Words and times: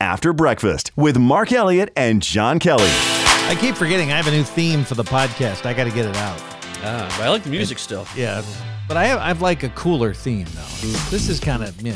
After 0.00 0.32
Breakfast 0.32 0.92
with 0.96 1.18
Mark 1.18 1.52
Elliott 1.52 1.92
and 1.94 2.22
John 2.22 2.58
Kelly. 2.58 2.88
I 2.88 3.56
keep 3.60 3.74
forgetting 3.74 4.10
I 4.12 4.16
have 4.16 4.26
a 4.26 4.30
new 4.30 4.42
theme 4.44 4.82
for 4.84 4.94
the 4.94 5.04
podcast. 5.04 5.66
I 5.66 5.74
got 5.74 5.84
to 5.84 5.90
get 5.90 6.06
it 6.06 6.16
out. 6.16 6.40
Ah, 6.82 7.14
but 7.18 7.24
I 7.24 7.28
like 7.28 7.42
the 7.42 7.50
music 7.50 7.78
still. 7.78 8.06
Yeah, 8.16 8.42
but 8.88 8.96
I 8.96 9.04
have 9.04 9.18
I've 9.20 9.42
like 9.42 9.62
a 9.62 9.68
cooler 9.70 10.14
theme 10.14 10.46
though. 10.54 10.86
This 11.10 11.28
is 11.28 11.38
kind 11.38 11.62
of 11.62 11.80
yeah, 11.82 11.94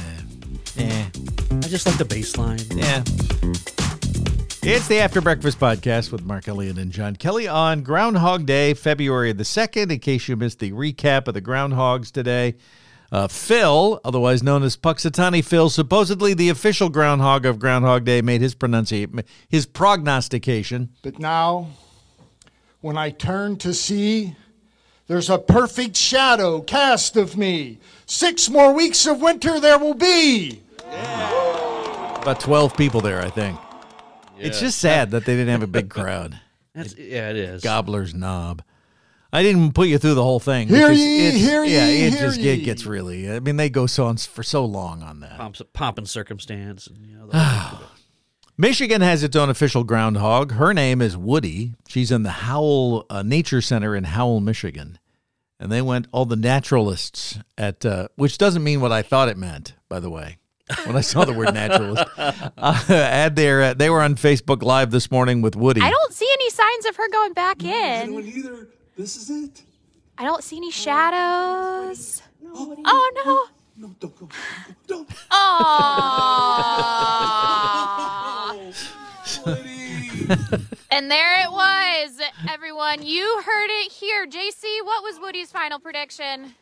eh, 0.77 1.07
I 1.51 1.61
just 1.61 1.87
like 1.87 1.97
the 1.97 2.05
bass 2.05 2.37
line. 2.37 2.59
yeah. 2.75 3.03
It's 4.67 4.89
the 4.89 4.99
After 4.99 5.21
Breakfast 5.21 5.59
podcast 5.61 6.11
with 6.11 6.25
Mark 6.25 6.49
Elliott 6.49 6.79
and 6.79 6.91
John 6.91 7.17
Kelly 7.17 7.47
on 7.47 7.83
Groundhog 7.83 8.47
Day, 8.47 8.73
February 8.73 9.33
the 9.33 9.45
2nd. 9.45 9.91
In 9.91 9.99
case 9.99 10.27
you 10.29 10.37
missed 10.37 10.59
the 10.59 10.73
recap 10.73 11.29
of 11.29 11.35
the 11.35 11.43
Groundhogs 11.43 12.11
today, 12.11 12.55
uh, 13.15 13.29
Phil, 13.29 14.01
otherwise 14.05 14.43
known 14.43 14.65
as 14.65 14.77
Punxsutawney 14.77 15.45
Phil, 15.45 15.71
supposedly 15.71 16.35
the 16.35 16.49
official 16.49 16.89
groundhog 16.89 17.47
of 17.47 17.61
Groundhog 17.61 18.05
Day, 18.05 18.21
made 18.21 18.41
his 18.41 18.57
pronunciation, 18.57 19.23
his 19.49 19.67
prognostication. 19.67 20.91
But 21.01 21.21
now, 21.21 21.69
when 22.81 22.99
I 22.99 23.11
turn 23.11 23.57
to 23.59 23.73
see, 23.73 24.35
there's 25.07 25.31
a 25.31 25.39
perfect 25.39 25.97
shadow 25.97 26.61
cast 26.61 27.17
of 27.17 27.37
me. 27.37 27.79
Six 28.05 28.51
more 28.51 28.73
weeks 28.73 29.07
of 29.07 29.23
winter 29.23 29.61
there 29.61 29.79
will 29.79 29.95
be. 29.95 30.61
About 30.83 32.41
12 32.41 32.77
people 32.77 33.01
there, 33.01 33.23
I 33.23 33.31
think. 33.31 33.57
It's 34.41 34.59
just 34.59 34.81
sad 34.81 35.13
that 35.13 35.25
they 35.25 35.35
didn't 35.35 35.51
have 35.51 35.63
a 35.63 35.69
big 35.69 35.89
crowd. 35.89 36.41
That's, 36.75 36.99
yeah, 36.99 37.31
it 37.31 37.37
is. 37.37 37.63
Gobbler's 37.63 38.13
Knob. 38.13 38.63
I 39.35 39.43
didn't 39.43 39.73
put 39.73 39.89
you 39.89 39.99
through 39.99 40.15
the 40.15 40.23
whole 40.23 40.39
thing. 40.41 40.69
Hear 40.69 40.91
ye, 40.93 41.27
it's- 41.27 41.41
hear 41.41 41.65
yeah, 41.65 41.87
it 41.87 42.13
hear 42.13 42.21
just 42.23 42.39
it 42.39 42.59
ye. 42.61 42.65
gets 42.65 42.87
really. 42.87 43.31
I 43.31 43.41
mean, 43.41 43.57
they 43.57 43.69
go 43.69 43.87
so 43.87 44.07
on 44.07 44.17
for 44.17 44.43
so 44.43 44.65
long 44.65 45.03
on 45.03 45.21
that. 45.21 45.37
Pomp, 45.39 45.57
pomp 45.73 45.99
and 45.99 46.09
circumstance. 46.09 46.87
And, 46.87 47.05
you 47.05 47.17
know, 47.19 47.27
the 47.27 47.39
whole- 47.39 47.89
Michigan 48.57 49.01
has 49.01 49.25
its 49.25 49.35
own 49.35 49.51
official 49.51 49.83
groundhog. 49.83 50.53
Her 50.53 50.73
name 50.73 51.03
is 51.03 51.17
Woody. 51.17 51.75
She's 51.89 52.13
in 52.13 52.23
the 52.23 52.31
Howell 52.31 53.07
uh, 53.11 53.23
Nature 53.25 53.61
Center 53.61 53.97
in 53.97 54.05
Howell, 54.05 54.39
Michigan, 54.41 54.99
and 55.59 55.73
they 55.73 55.83
went 55.83 56.07
all 56.13 56.25
the 56.27 56.37
naturalists 56.37 57.39
at, 57.59 57.85
uh, 57.85 58.07
which 58.15 58.39
doesn't 58.39 58.63
mean 58.63 58.81
what 58.81 58.93
I 58.93 59.03
thought 59.03 59.29
it 59.29 59.37
meant, 59.37 59.75
by 59.89 59.99
the 59.99 60.11
way. 60.11 60.39
When 60.87 60.97
I 60.97 61.01
saw 61.03 61.25
the 61.25 61.33
word 61.35 61.53
naturalist, 61.53 62.05
uh, 62.17 62.85
at 62.89 63.35
their, 63.35 63.63
uh, 63.63 63.75
they 63.75 63.91
were 63.91 64.01
on 64.01 64.15
Facebook 64.15 64.63
Live 64.63 64.93
this 64.93 65.11
morning 65.11 65.43
with 65.43 65.57
Woody. 65.57 65.81
I 65.83 65.91
don't 65.91 66.13
see 66.15 66.29
any 66.33 66.49
signs 66.51 66.87
of 66.87 66.97
her 66.97 67.09
going 67.11 67.33
back 67.33 67.63
in. 67.65 67.69
anyone 67.73 68.25
either. 68.25 68.69
This 68.97 69.17
is 69.17 69.29
it. 69.31 69.63
I 70.17 70.25
don't 70.25 70.45
see 70.45 70.57
any 70.57 70.71
shadows. 70.71 72.23
Oh 72.47 73.11
no. 73.25 73.49
No, 73.77 73.95
don't 73.99 74.17
go. 74.19 74.29
Don't. 74.87 75.09
go. 75.09 75.15
Oh. 79.47 79.53
and 80.91 81.11
there 81.11 81.43
it 81.43 81.51
was, 81.51 82.21
everyone. 82.49 83.03
You 83.03 83.43
heard 83.45 83.69
it 83.69 83.93
here. 83.93 84.27
JC, 84.27 84.63
what 84.85 85.03
was 85.03 85.19
Woody's 85.21 85.51
final 85.51 85.79
prediction? 85.81 86.55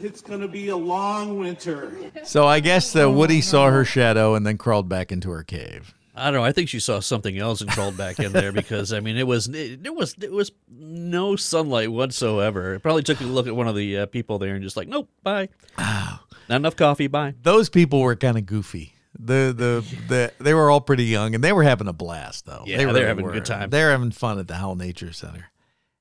It's 0.00 0.20
gonna 0.20 0.48
be 0.48 0.68
a 0.68 0.76
long 0.76 1.38
winter. 1.38 1.92
So 2.24 2.46
I 2.46 2.60
guess 2.60 2.94
uh, 2.96 3.10
Woody 3.10 3.40
saw 3.40 3.70
her 3.70 3.84
shadow 3.84 4.34
and 4.34 4.44
then 4.46 4.58
crawled 4.58 4.88
back 4.88 5.12
into 5.12 5.30
her 5.30 5.44
cave. 5.44 5.94
I 6.18 6.24
don't 6.30 6.40
know. 6.40 6.44
I 6.44 6.52
think 6.52 6.68
she 6.68 6.80
saw 6.80 7.00
something 7.00 7.38
else 7.38 7.60
and 7.60 7.70
crawled 7.70 7.96
back 7.96 8.18
in 8.18 8.32
there 8.32 8.52
because 8.52 8.92
I 8.92 9.00
mean 9.00 9.16
it 9.16 9.26
was 9.26 9.48
it, 9.48 9.82
there 9.82 9.92
was 9.92 10.14
it 10.20 10.32
was 10.32 10.52
no 10.68 11.36
sunlight 11.36 11.90
whatsoever. 11.90 12.74
It 12.74 12.80
probably 12.80 13.02
took 13.02 13.20
a 13.20 13.24
look 13.24 13.46
at 13.46 13.56
one 13.56 13.68
of 13.68 13.76
the 13.76 13.98
uh, 13.98 14.06
people 14.06 14.38
there 14.38 14.54
and 14.54 14.62
just 14.62 14.76
like 14.76 14.88
nope, 14.88 15.08
bye. 15.22 15.48
Not 15.78 16.56
enough 16.56 16.76
coffee, 16.76 17.06
bye. 17.06 17.34
Those 17.42 17.68
people 17.68 18.00
were 18.00 18.16
kind 18.16 18.38
of 18.38 18.46
goofy. 18.46 18.94
The, 19.18 19.52
the 19.56 19.96
the 20.08 20.32
they 20.38 20.54
were 20.54 20.70
all 20.70 20.80
pretty 20.80 21.04
young 21.04 21.34
and 21.34 21.42
they 21.42 21.52
were 21.52 21.64
having 21.64 21.88
a 21.88 21.92
blast 21.92 22.46
though. 22.46 22.64
Yeah, 22.66 22.78
they 22.78 22.84
they're 22.84 22.94
really 22.94 23.06
having 23.06 23.28
a 23.28 23.32
good 23.32 23.44
time. 23.44 23.70
They're 23.70 23.90
having 23.90 24.10
fun 24.12 24.38
at 24.38 24.48
the 24.48 24.54
Howell 24.54 24.76
Nature 24.76 25.12
Center. 25.12 25.50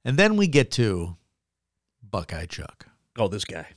And 0.06 0.18
then 0.18 0.38
we 0.38 0.48
get 0.48 0.72
to 0.72 1.18
Buckeye 2.02 2.46
Chuck. 2.46 2.88
Oh, 3.18 3.28
this 3.28 3.46
guy. 3.46 3.68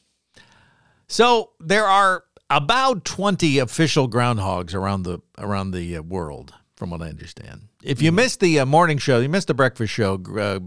So 1.09 1.51
there 1.59 1.87
are 1.87 2.25
about 2.51 3.05
20 3.05 3.59
official 3.59 4.09
groundhogs 4.09 4.75
around 4.75 5.05
the 5.05 5.21
around 5.39 5.71
the 5.71 5.97
uh, 5.97 6.03
world 6.03 6.53
from 6.77 6.91
what 6.91 7.01
I 7.01 7.09
understand. 7.09 7.69
If 7.83 8.03
you 8.03 8.11
missed 8.13 8.41
the 8.41 8.61
uh, 8.61 8.67
morning 8.67 8.99
show, 8.99 9.21
you 9.21 9.29
missed 9.29 9.47
the 9.47 9.55
breakfast 9.55 9.93
show, 9.93 10.21
uh, 10.39 10.59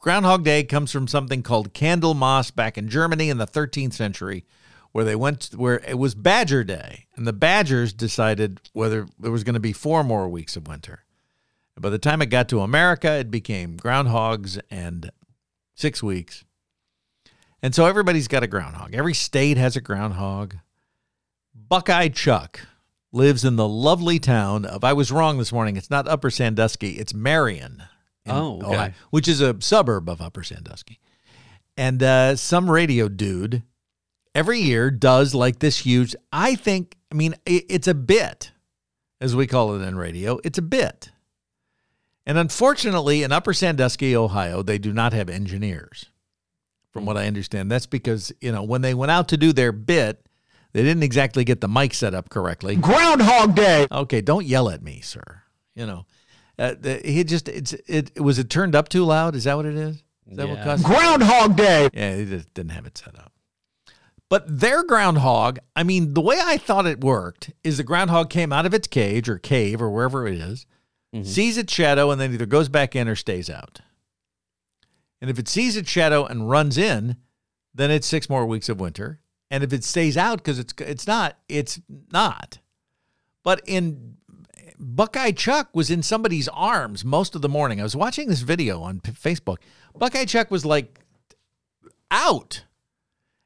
Groundhog 0.00 0.44
Day 0.44 0.64
comes 0.64 0.92
from 0.92 1.08
something 1.08 1.42
called 1.42 1.74
Candlemas 1.74 2.54
back 2.54 2.78
in 2.78 2.88
Germany 2.88 3.28
in 3.28 3.36
the 3.36 3.46
13th 3.46 3.92
century 3.92 4.46
where 4.92 5.04
they 5.04 5.14
went 5.14 5.50
where 5.54 5.78
it 5.80 5.98
was 5.98 6.14
Badger 6.14 6.64
Day 6.64 7.06
and 7.16 7.26
the 7.26 7.32
Badgers 7.32 7.92
decided 7.92 8.60
whether 8.72 9.06
there 9.18 9.30
was 9.30 9.44
going 9.44 9.54
to 9.54 9.60
be 9.60 9.72
four 9.72 10.02
more 10.02 10.28
weeks 10.28 10.56
of 10.56 10.66
winter. 10.66 11.04
By 11.78 11.90
the 11.90 11.98
time 11.98 12.20
it 12.20 12.26
got 12.26 12.48
to 12.50 12.60
America, 12.60 13.10
it 13.12 13.30
became 13.30 13.76
groundhogs 13.76 14.60
and 14.70 15.10
6 15.76 16.02
weeks. 16.02 16.44
And 17.62 17.74
so 17.74 17.86
everybody's 17.86 18.28
got 18.28 18.42
a 18.42 18.46
groundhog. 18.46 18.94
Every 18.94 19.14
state 19.14 19.56
has 19.56 19.76
a 19.76 19.80
groundhog. 19.80 20.56
Buckeye 21.68 22.08
Chuck 22.08 22.60
lives 23.12 23.44
in 23.44 23.56
the 23.56 23.68
lovely 23.68 24.18
town 24.18 24.64
of, 24.64 24.84
I 24.84 24.92
was 24.92 25.12
wrong 25.12 25.38
this 25.38 25.52
morning. 25.52 25.76
It's 25.76 25.90
not 25.90 26.08
Upper 26.08 26.30
Sandusky, 26.30 26.92
it's 26.92 27.14
Marion. 27.14 27.82
Oh, 28.26 28.58
okay. 28.62 28.74
Ohio, 28.74 28.92
which 29.10 29.28
is 29.28 29.40
a 29.40 29.60
suburb 29.60 30.08
of 30.08 30.20
Upper 30.20 30.42
Sandusky. 30.42 31.00
And 31.76 32.02
uh, 32.02 32.36
some 32.36 32.70
radio 32.70 33.08
dude 33.08 33.62
every 34.34 34.60
year 34.60 34.90
does 34.90 35.34
like 35.34 35.58
this 35.58 35.78
huge, 35.78 36.14
I 36.32 36.54
think, 36.54 36.96
I 37.10 37.14
mean, 37.14 37.34
it, 37.46 37.64
it's 37.68 37.88
a 37.88 37.94
bit, 37.94 38.52
as 39.20 39.34
we 39.34 39.46
call 39.46 39.74
it 39.74 39.84
in 39.84 39.96
radio. 39.96 40.38
It's 40.44 40.58
a 40.58 40.62
bit. 40.62 41.10
And 42.26 42.38
unfortunately, 42.38 43.22
in 43.22 43.32
Upper 43.32 43.52
Sandusky, 43.52 44.14
Ohio, 44.14 44.62
they 44.62 44.78
do 44.78 44.92
not 44.92 45.12
have 45.12 45.28
engineers 45.28 46.06
from 46.92 47.06
what 47.06 47.16
I 47.16 47.26
understand. 47.26 47.70
That's 47.70 47.86
because, 47.86 48.30
you 48.40 48.52
know, 48.52 48.62
when 48.62 48.82
they 48.82 48.94
went 48.94 49.10
out 49.10 49.28
to 49.28 49.36
do 49.36 49.52
their 49.52 49.72
bit, 49.72 50.24
they 50.72 50.82
didn't 50.82 51.02
exactly 51.02 51.44
get 51.44 51.60
the 51.60 51.68
mic 51.68 51.94
set 51.94 52.14
up 52.14 52.28
correctly. 52.30 52.76
Groundhog 52.76 53.54
Day. 53.54 53.86
Okay, 53.90 54.20
don't 54.20 54.46
yell 54.46 54.68
at 54.68 54.82
me, 54.82 55.00
sir. 55.00 55.42
You 55.74 55.86
know, 55.86 56.06
uh, 56.58 56.74
he 57.04 57.24
just, 57.24 57.48
it's, 57.48 57.72
it, 57.86 58.20
was 58.20 58.38
it 58.38 58.50
turned 58.50 58.74
up 58.74 58.88
too 58.88 59.04
loud? 59.04 59.34
Is 59.34 59.44
that 59.44 59.56
what 59.56 59.66
it 59.66 59.76
is? 59.76 60.02
Is 60.30 60.36
that 60.36 60.48
what 60.48 60.58
Yeah. 60.58 60.64
caused 60.64 60.84
Groundhog 60.84 61.56
Day. 61.56 61.88
Yeah, 61.92 62.16
he 62.16 62.24
just 62.26 62.52
didn't 62.54 62.72
have 62.72 62.86
it 62.86 62.96
set 62.98 63.18
up. 63.18 63.32
But 64.28 64.60
their 64.60 64.84
groundhog, 64.84 65.58
I 65.74 65.82
mean, 65.82 66.14
the 66.14 66.20
way 66.20 66.38
I 66.40 66.56
thought 66.56 66.86
it 66.86 67.02
worked 67.02 67.50
is 67.64 67.78
the 67.78 67.82
groundhog 67.82 68.30
came 68.30 68.52
out 68.52 68.64
of 68.64 68.72
its 68.72 68.86
cage 68.86 69.28
or 69.28 69.38
cave 69.38 69.82
or 69.82 69.90
wherever 69.90 70.26
it 70.28 70.34
is, 70.40 70.66
sees 71.24 71.58
its 71.58 71.72
shadow, 71.72 72.12
and 72.12 72.20
then 72.20 72.32
either 72.32 72.46
goes 72.46 72.68
back 72.68 72.94
in 72.94 73.08
or 73.08 73.16
stays 73.16 73.50
out. 73.50 73.80
And 75.20 75.28
if 75.28 75.40
it 75.40 75.48
sees 75.48 75.76
its 75.76 75.90
shadow 75.90 76.24
and 76.24 76.48
runs 76.48 76.78
in, 76.78 77.16
then 77.74 77.90
it's 77.90 78.06
six 78.06 78.30
more 78.30 78.46
weeks 78.46 78.68
of 78.68 78.78
winter. 78.78 79.18
And 79.50 79.64
if 79.64 79.72
it 79.72 79.84
stays 79.84 80.16
out 80.16 80.38
because 80.38 80.58
it's 80.58 80.74
it's 80.78 81.06
not, 81.06 81.36
it's 81.48 81.80
not. 82.12 82.58
But 83.42 83.62
in 83.66 84.16
Buckeye 84.78 85.32
Chuck 85.32 85.70
was 85.74 85.90
in 85.90 86.02
somebody's 86.02 86.48
arms 86.48 87.04
most 87.04 87.34
of 87.34 87.42
the 87.42 87.48
morning. 87.48 87.80
I 87.80 87.82
was 87.82 87.96
watching 87.96 88.28
this 88.28 88.40
video 88.40 88.80
on 88.80 89.00
Facebook. 89.00 89.58
Buckeye 89.96 90.24
Chuck 90.24 90.50
was 90.50 90.64
like 90.64 91.00
out. 92.10 92.64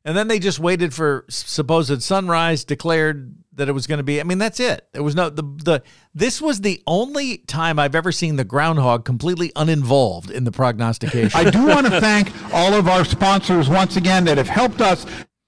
And 0.05 0.17
then 0.17 0.29
they 0.29 0.39
just 0.39 0.59
waited 0.59 0.93
for 0.93 1.25
supposed 1.31 2.03
sunrise, 2.03 2.63
declared 2.63 3.35
that 3.55 3.69
it 3.69 3.73
was 3.73 3.87
going 3.87 3.99
to 3.99 4.05
be. 4.05 4.21
I 4.21 4.25
mean, 4.25 4.37
that's 4.37 4.61
it. 4.61 4.87
There 4.93 5.03
was 5.03 5.15
no 5.15 5.31
the 5.31 5.43
the. 5.43 5.83
This 6.15 6.43
was 6.43 6.61
the 6.61 6.83
only 6.87 7.39
time 7.39 7.79
I've 7.79 7.95
ever 7.95 8.13
seen 8.13 8.37
the 8.37 8.45
groundhog 8.45 9.07
completely 9.07 9.51
uninvolved 9.57 10.31
in 10.31 10.45
the 10.45 10.53
prognostication. 10.53 11.31
I 11.35 11.51
do 11.51 11.67
want 11.67 11.87
to 11.87 12.01
thank 12.01 12.31
all 12.53 12.75
of 12.75 12.87
our 12.87 13.05
sponsors 13.07 13.71
once 13.71 13.97
again 13.97 14.25
that 14.27 14.37
have 14.37 14.49
helped 14.49 14.83
us. 14.83 15.07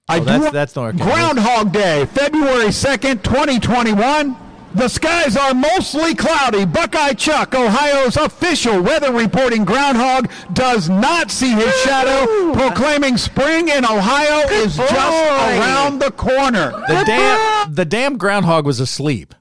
I 0.09 0.19
Oh, 0.19 0.23
that's- 0.23 0.51
that's 0.53 0.75
not 0.75 0.95
okay. 0.95 1.03
Groundhog 1.03 1.71
Day, 1.73 2.05
February 2.05 2.71
2nd, 2.71 3.23
2021. 3.23 4.35
The 4.75 4.87
skies 4.89 5.35
are 5.35 5.53
mostly 5.53 6.13
cloudy. 6.13 6.63
Buckeye 6.65 7.13
Chuck, 7.13 7.55
Ohio's 7.55 8.15
official 8.15 8.79
weather 8.81 9.11
reporting 9.11 9.65
groundhog, 9.65 10.29
does 10.53 10.87
not 10.87 11.31
see 11.31 11.51
his 11.51 11.73
shadow, 11.81 12.53
proclaiming 12.53 13.17
spring 13.17 13.69
in 13.69 13.83
Ohio 13.85 14.47
is 14.49 14.75
just 14.77 14.91
around 14.91 15.99
the 15.99 16.11
corner. 16.11 16.71
the 16.87 17.03
damn 17.05 17.73
the 17.73 17.85
damn 17.85 18.17
groundhog 18.17 18.65
was 18.65 18.79
asleep 18.79 19.33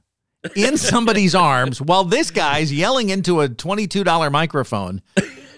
in 0.54 0.76
somebody's 0.78 1.34
arms 1.52 1.82
while 1.82 2.04
this 2.04 2.30
guy's 2.30 2.72
yelling 2.72 3.10
into 3.10 3.40
a 3.40 3.48
$22 3.48 4.30
microphone 4.32 5.02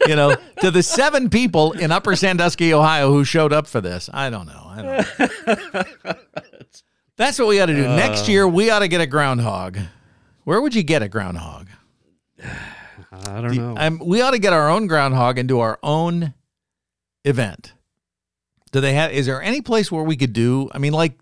you 0.06 0.16
know 0.16 0.34
to 0.60 0.70
the 0.70 0.82
seven 0.82 1.28
people 1.30 1.72
in 1.72 1.90
upper 1.90 2.14
sandusky 2.16 2.72
ohio 2.72 3.10
who 3.10 3.24
showed 3.24 3.52
up 3.52 3.66
for 3.66 3.80
this 3.80 4.08
i 4.12 4.30
don't 4.30 4.46
know 4.46 4.62
i 4.66 4.82
don't 4.82 5.46
know 6.04 6.14
that's 7.16 7.38
what 7.38 7.48
we 7.48 7.56
got 7.56 7.66
to 7.66 7.74
do 7.74 7.82
next 7.82 8.28
year 8.28 8.46
we 8.46 8.70
ought 8.70 8.78
to 8.80 8.88
get 8.88 9.00
a 9.00 9.06
groundhog 9.06 9.78
where 10.44 10.60
would 10.60 10.74
you 10.74 10.82
get 10.82 11.02
a 11.02 11.08
groundhog 11.08 11.68
I 13.10 13.40
don't 13.40 13.56
know. 13.56 13.74
um, 13.76 14.02
we 14.04 14.20
ought 14.20 14.32
to 14.32 14.38
get 14.38 14.52
our 14.52 14.68
own 14.68 14.86
groundhog 14.86 15.38
and 15.38 15.48
do 15.48 15.60
our 15.60 15.78
own 15.82 16.34
event. 17.24 17.72
Do 18.70 18.80
they 18.80 18.92
have? 18.94 19.12
Is 19.12 19.26
there 19.26 19.40
any 19.42 19.60
place 19.60 19.90
where 19.90 20.02
we 20.04 20.16
could 20.16 20.32
do? 20.32 20.68
I 20.72 20.78
mean, 20.78 20.92
like 20.92 21.18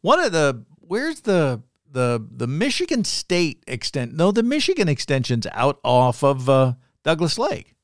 one 0.00 0.18
of 0.18 0.32
the 0.32 0.64
where's 0.80 1.20
the 1.20 1.62
the 1.90 2.26
the 2.30 2.46
Michigan 2.48 3.04
State 3.04 3.62
extent. 3.66 4.12
No, 4.14 4.32
the 4.32 4.42
Michigan 4.42 4.88
extension's 4.88 5.46
out 5.52 5.78
off 5.84 6.24
of 6.24 6.48
uh, 6.48 6.72
Douglas 7.04 7.38
Lake. 7.38 7.74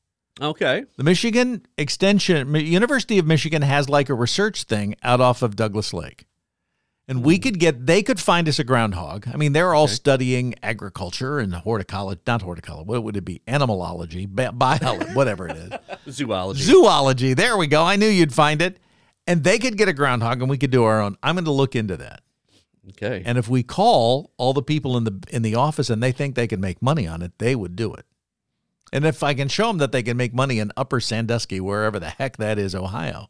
Okay. 0.41 0.85
The 0.97 1.03
Michigan 1.03 1.65
Extension, 1.77 2.53
University 2.55 3.17
of 3.17 3.25
Michigan 3.25 3.61
has 3.61 3.89
like 3.89 4.09
a 4.09 4.13
research 4.13 4.63
thing 4.63 4.95
out 5.03 5.21
off 5.21 5.41
of 5.41 5.55
Douglas 5.55 5.93
Lake. 5.93 6.25
And 7.07 7.23
we 7.23 7.37
hmm. 7.37 7.41
could 7.41 7.59
get, 7.59 7.85
they 7.85 8.03
could 8.03 8.19
find 8.19 8.47
us 8.49 8.59
a 8.59 8.63
groundhog. 8.63 9.27
I 9.33 9.37
mean, 9.37 9.53
they're 9.53 9.73
all 9.73 9.87
studying 9.87 10.55
agriculture 10.61 11.39
and 11.39 11.53
horticulture, 11.53 12.19
not 12.27 12.41
horticulture. 12.41 12.83
What 12.83 13.03
would 13.03 13.15
it 13.15 13.25
be? 13.25 13.41
Animalology, 13.47 14.27
bi- 14.33 14.51
biology, 14.51 15.13
whatever 15.13 15.47
it 15.47 15.57
is. 15.57 15.71
Zoology. 16.13 16.63
Zoology. 16.63 17.33
There 17.33 17.57
we 17.57 17.67
go. 17.67 17.83
I 17.83 17.95
knew 17.95 18.07
you'd 18.07 18.33
find 18.33 18.61
it. 18.61 18.77
And 19.25 19.43
they 19.43 19.59
could 19.59 19.77
get 19.77 19.89
a 19.89 19.93
groundhog 19.93 20.41
and 20.41 20.49
we 20.49 20.57
could 20.57 20.71
do 20.71 20.83
our 20.83 21.01
own. 21.01 21.17
I'm 21.21 21.35
going 21.35 21.45
to 21.45 21.51
look 21.51 21.75
into 21.75 21.97
that. 21.97 22.21
okay. 22.91 23.23
And 23.25 23.37
if 23.37 23.49
we 23.49 23.63
call 23.63 24.31
all 24.37 24.53
the 24.53 24.61
people 24.61 24.95
in 24.95 25.03
the 25.03 25.21
in 25.29 25.41
the 25.41 25.55
office 25.55 25.89
and 25.89 26.01
they 26.01 26.13
think 26.13 26.35
they 26.35 26.47
can 26.47 26.61
make 26.61 26.81
money 26.81 27.07
on 27.07 27.21
it, 27.21 27.33
they 27.37 27.53
would 27.53 27.75
do 27.75 27.93
it. 27.93 28.05
And 28.93 29.05
if 29.05 29.23
I 29.23 29.33
can 29.33 29.47
show 29.47 29.67
them 29.67 29.79
that 29.79 29.91
they 29.91 30.03
can 30.03 30.17
make 30.17 30.33
money 30.33 30.59
in 30.59 30.71
Upper 30.77 30.99
Sandusky, 30.99 31.59
wherever 31.59 31.99
the 31.99 32.09
heck 32.09 32.37
that 32.37 32.57
is, 32.57 32.73
Ohio, 32.73 33.29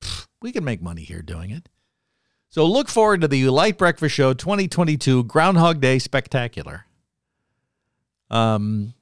pff, 0.00 0.26
we 0.42 0.52
can 0.52 0.64
make 0.64 0.82
money 0.82 1.02
here 1.02 1.22
doing 1.22 1.50
it. 1.50 1.68
So 2.50 2.64
look 2.64 2.88
forward 2.88 3.20
to 3.22 3.28
the 3.28 3.48
Light 3.48 3.76
Breakfast 3.76 4.14
Show 4.14 4.32
2022 4.32 5.24
Groundhog 5.24 5.80
Day 5.80 5.98
Spectacular. 5.98 6.86
Um, 8.30 8.94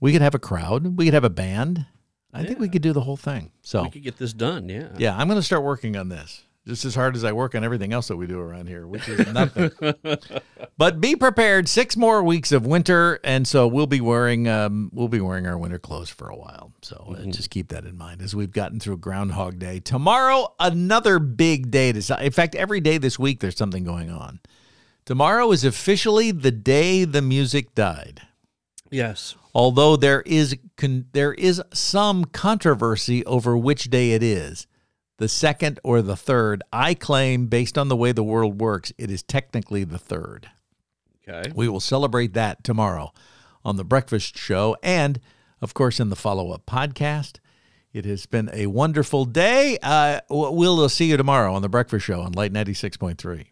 we 0.00 0.12
could 0.12 0.22
have 0.22 0.34
a 0.34 0.38
crowd. 0.38 0.96
We 0.96 1.06
could 1.06 1.14
have 1.14 1.24
a 1.24 1.30
band. 1.30 1.86
I 2.32 2.44
think 2.44 2.58
we 2.58 2.68
could 2.68 2.82
do 2.82 2.92
the 2.92 3.00
whole 3.00 3.16
thing. 3.16 3.50
So 3.62 3.82
we 3.82 3.90
could 3.90 4.02
get 4.02 4.18
this 4.18 4.32
done. 4.32 4.68
Yeah. 4.68 4.88
yeah, 4.96 5.16
I'm 5.16 5.28
going 5.28 5.38
to 5.38 5.42
start 5.42 5.64
working 5.64 5.96
on 5.96 6.08
this 6.08 6.42
just 6.68 6.84
as 6.84 6.94
hard 6.94 7.16
as 7.16 7.24
I 7.24 7.32
work 7.32 7.54
on 7.54 7.64
everything 7.64 7.92
else 7.94 8.08
that 8.08 8.16
we 8.16 8.26
do 8.26 8.38
around 8.38 8.68
here, 8.68 8.86
which 8.86 9.08
is 9.08 9.26
nothing. 9.32 9.70
but 10.76 11.00
be 11.00 11.16
prepared. 11.16 11.66
Six 11.68 11.96
more 11.96 12.22
weeks 12.22 12.52
of 12.52 12.66
winter, 12.66 13.18
and 13.24 13.48
so 13.48 13.66
we'll 13.66 13.86
be 13.86 14.02
wearing 14.02 14.46
um, 14.46 14.90
we'll 14.92 15.08
be 15.08 15.20
wearing 15.20 15.46
our 15.46 15.56
winter 15.56 15.78
clothes 15.78 16.10
for 16.10 16.28
a 16.28 16.36
while. 16.36 16.72
So 16.82 17.16
uh, 17.18 17.22
just 17.30 17.48
keep 17.50 17.68
that 17.68 17.84
in 17.86 17.96
mind 17.96 18.20
as 18.20 18.36
we've 18.36 18.52
gotten 18.52 18.78
through 18.78 18.98
Groundhog 18.98 19.58
Day. 19.58 19.80
Tomorrow, 19.80 20.54
another 20.60 21.18
big 21.18 21.70
day. 21.70 21.92
To, 21.92 22.24
in 22.24 22.32
fact, 22.32 22.54
every 22.54 22.80
day 22.80 22.98
this 22.98 23.18
week 23.18 23.40
there's 23.40 23.56
something 23.56 23.82
going 23.84 24.10
on. 24.10 24.40
Tomorrow 25.06 25.50
is 25.52 25.64
officially 25.64 26.32
the 26.32 26.50
day 26.52 27.04
the 27.06 27.22
music 27.22 27.74
died 27.74 28.20
Yes. 28.90 29.36
although 29.54 29.96
there 29.96 30.20
is 30.26 30.54
con- 30.76 31.06
there 31.12 31.32
is 31.32 31.62
some 31.72 32.26
controversy 32.26 33.24
over 33.24 33.56
which 33.56 33.84
day 33.88 34.12
it 34.12 34.22
is 34.22 34.66
the 35.18 35.28
second 35.28 35.78
or 35.84 36.00
the 36.00 36.16
third. 36.16 36.62
I 36.72 36.94
claim 36.94 37.46
based 37.46 37.76
on 37.76 37.88
the 37.88 37.96
way 37.96 38.12
the 38.12 38.24
world 38.24 38.60
works 38.60 38.92
it 38.98 39.10
is 39.10 39.22
technically 39.22 39.84
the 39.84 39.98
third. 39.98 40.50
Okay. 41.28 41.52
we 41.54 41.68
will 41.68 41.80
celebrate 41.80 42.32
that 42.32 42.64
tomorrow 42.64 43.12
on 43.62 43.76
the 43.76 43.84
breakfast 43.84 44.38
show 44.38 44.78
and 44.82 45.20
of 45.60 45.74
course 45.74 46.00
in 46.00 46.08
the 46.08 46.16
follow-up 46.16 46.64
podcast. 46.64 47.36
It 47.92 48.06
has 48.06 48.24
been 48.24 48.48
a 48.52 48.66
wonderful 48.66 49.24
day. 49.26 49.78
Uh, 49.82 50.20
we'll 50.30 50.88
see 50.88 51.06
you 51.06 51.16
tomorrow 51.16 51.52
on 51.54 51.62
the 51.62 51.68
breakfast 51.68 52.06
show 52.06 52.22
on 52.22 52.32
light 52.32 52.52
96.3 52.52 53.46